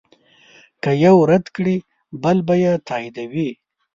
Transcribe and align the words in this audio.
که 0.83 0.91
یو 1.05 1.15
رد 1.31 1.45
کړې 1.55 1.75
بل 2.23 2.37
به 2.47 2.55
یې 2.63 2.73
تاییدوي. 2.87 3.49